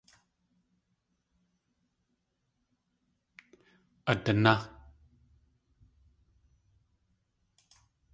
[4.11, 4.53] Adaná.